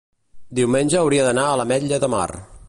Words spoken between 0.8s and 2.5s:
hauria d'anar a l'Ametlla de Mar.